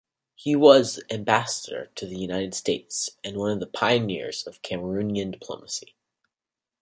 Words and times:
He 0.33 0.55
was 0.55 0.99
ambassador 1.11 1.91
to 1.93 2.07
the 2.07 2.17
United 2.17 2.55
States, 2.55 3.11
and 3.23 3.37
one 3.37 3.51
of 3.51 3.59
the 3.59 3.67
pioneers 3.67 4.47
of 4.47 4.63
Cameroonian 4.63 5.29
diplomacy. 5.31 5.93